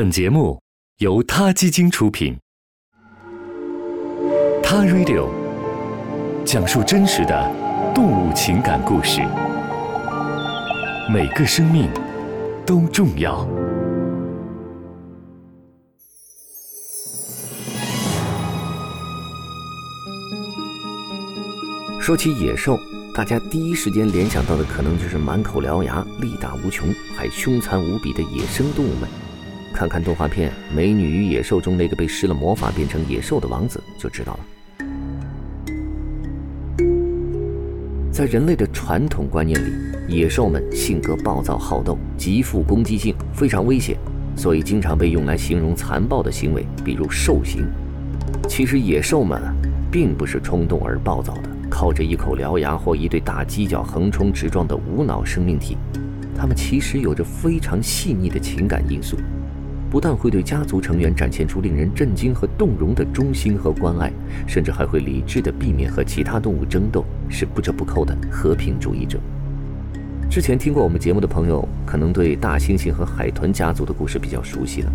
[0.00, 0.58] 本节目
[1.00, 2.34] 由他基金出品，
[4.62, 5.28] 《他 Radio》
[6.42, 9.20] 讲述真实的动物情感故事，
[11.12, 11.90] 每个生命
[12.64, 13.46] 都重要。
[22.00, 22.78] 说起野兽，
[23.14, 29.06] 大家第一时间联想到的可能就是满口獠牙、力大无穷、还凶残无比的野生动物们。
[29.72, 34.40] 看看动画片《美女与野兽》中那个被施了魔法变成野兽的王子，就知道了。
[38.12, 39.72] 在人类的传统观念里，
[40.06, 43.96] 野兽们性格暴躁好斗，极富攻击性，非常危险，
[44.36, 47.66] 所以经常被用来形容残暴的行为，比如兽行。
[48.46, 49.40] 其实野兽们
[49.90, 55.78] 并不是冲动而暴躁的，靠着一口獠牙或一对大犄角横冲直撞的无脑生命体，
[56.36, 59.16] 它们其实有着非常细腻的情感因素。
[59.90, 64.12] 不但会对家族成员展现出令人震惊和动容的忠心和关爱，
[64.46, 69.18] 甚至还会理智地避免和其他动物争斗，是不折不扣的和平主义者。
[70.30, 74.92] 之前听过我们节目的朋友，可能对大猩猩和海豚家族的故事比较熟悉了。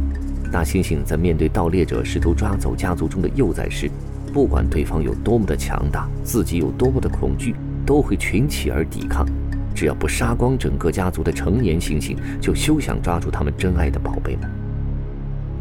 [0.50, 3.91] 大猩猩在面对盗猎者试图抓走家族中的幼崽时，
[4.31, 7.53] 不管对方有多么的强大，自己有多么的恐惧，
[7.86, 9.28] 都会群起而抵抗。
[9.75, 14.50] 只要不杀光整个家族的成年猩猩，就休想抓住他们珍爱的宝贝们。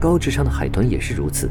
[0.05, 1.48] 高智商的海豚也是如此，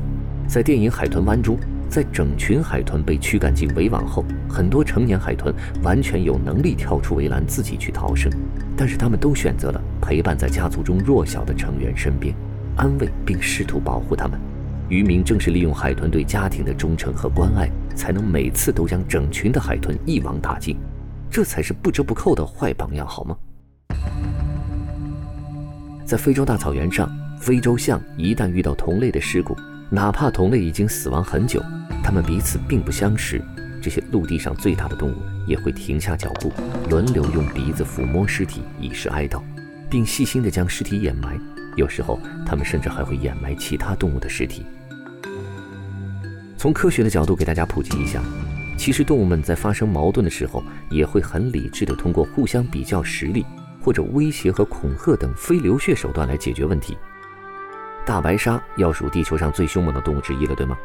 [0.47, 1.57] 在电影《海豚湾》中，
[1.89, 5.51] 在整群海豚被驱赶进围网后，很多成年海豚
[5.81, 8.31] 完全有能力跳出围栏自己去逃生，
[8.77, 12.35] 但是他们都选择了陪伴在家族中弱小的成员身边，
[12.75, 14.39] 安慰并试图保护他们。
[14.87, 20.77] 渔民正是利用海豚对家庭的忠诚和关爱，才能每次都将整群的海豚一网打尽，
[21.27, 23.35] 这才是不折不扣的坏榜样，好吗？
[26.05, 27.09] 在非洲大草原上。
[27.43, 29.53] 非洲象一旦遇到同类的事故，
[29.89, 31.61] 哪怕同类已经死亡很久，
[32.01, 33.43] 它们彼此并不相识，
[33.81, 36.53] 这些陆地上最大的动物也会停下脚步，
[36.89, 39.41] 轮流用鼻子抚摸尸体以示哀悼，
[39.89, 41.37] 并细心地将尸体掩埋。
[41.75, 44.65] 有时候，它们甚至还会掩埋其他动物的尸体。
[46.57, 48.23] 从科学的角度给大家普及一下，
[48.77, 53.45] 其实动物们在发生矛盾的时候，也会很理智地通过互相比较实力，
[53.81, 56.97] 或者威胁和恐吓等非流血手段来解决问题。
[58.05, 60.77] 大白鲨要数地球上最凶猛的动物之一了，对吗？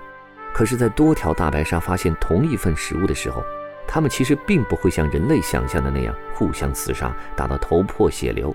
[0.52, 3.44] 可是，在多条大白鲨发现同一份食物的时候，
[3.86, 8.54] 它们其实并不会像人类想象的那样互相厮杀，打得头破血流。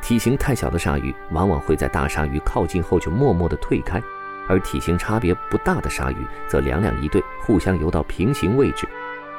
[0.00, 4.02] 体型太小的鲨鱼往往会在大鲨鱼靠近后就默默地退开，
[4.48, 6.16] 而体型差别不大的鲨鱼
[6.48, 8.86] 则两两一对，互相游到平行位置，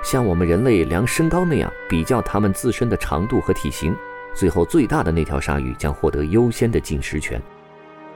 [0.02, 3.96] 像我们人类量身高那样比较它们自身的长度和体型，
[4.34, 7.42] 最后最大的那条鲨鱼将获得优先的进食权。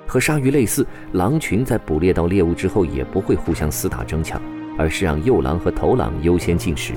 [0.08, 4.42] 和鲨鱼类似，狼群在捕猎到猎物之后也不会互相厮打争抢，
[4.78, 6.94] 而是让幼狼和头狼优先进食，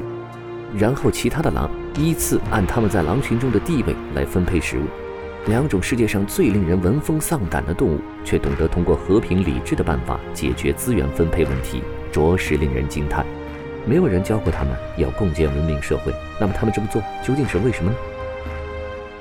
[0.76, 4.82] 然后其他的狼依次按他们在狼群中的地位来分配食物。
[5.46, 11.82] 两种世界上最令人闻风丧胆的动物，却懂得通过和平理智的办法解决资源分配问题，
[12.12, 13.26] 着实令人惊叹。
[13.86, 17.96] 没有人教过他们要共建文明社会，那么他们这么做究竟是为什么呢？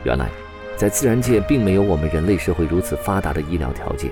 [0.04, 0.30] 原来。
[0.80, 4.10] 在自然界，并没有我们人类社会如此发达的医疗条件，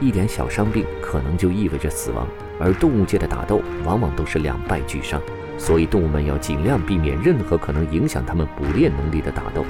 [0.00, 2.28] 一点小伤病可能就意味着死亡。
[2.58, 5.18] 而动物界的打斗往往都是两败俱伤，
[5.56, 9.64] 所以动物们要尽量避免任何可能影响它们捕猎能力的打斗。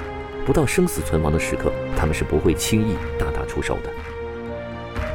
[0.44, 3.90] 不到生死存亡的时刻，它们是不会轻易大打出手的。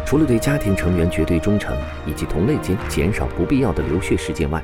[0.06, 1.76] 除了对家庭成员绝对忠诚，
[2.08, 4.64] 以及同类间减少不必要的流血事件外，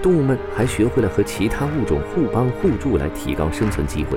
[0.00, 4.16] 动物们还学会了和其他物种互帮互助来提高生存机会。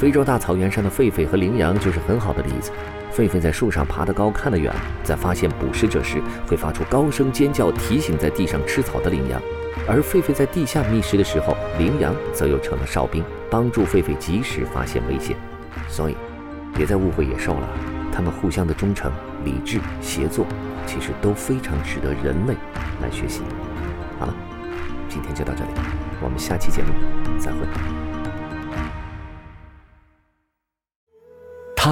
[0.00, 2.70] 非洲大草原上的狒狒和羚羊就是很好的例子。
[3.14, 4.72] 狒狒在树上爬得高，看得远，
[5.04, 9.38] 在发现捕食者时会发出高声尖叫，提醒在地上吃草的羚羊；
[9.86, 15.36] 而狒狒在地下觅食的时候，羚羊则又成了哨兵，帮助狒狒及时发现危险。
[15.86, 16.16] 所以，
[16.74, 17.68] 别再误会野兽了，
[18.10, 19.12] 它们互相的忠诚、
[19.44, 20.46] 理智、协作，
[20.86, 22.54] 其实都非常值得人类
[23.02, 23.42] 来学习。
[24.18, 24.34] 好了，
[25.10, 25.70] 今天就到这里，
[26.22, 26.88] 我们下期节目
[27.38, 27.58] 再会。